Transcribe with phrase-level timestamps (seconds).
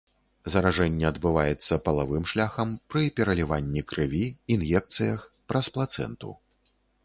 [0.51, 4.25] Заражэнне адбываецца палавым шляхам, пры пераліванні крыві,
[4.57, 6.29] ін'екцыях, праз плацэнту.